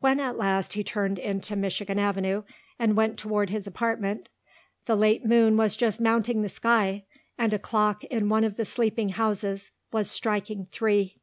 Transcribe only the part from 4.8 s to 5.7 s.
the late moon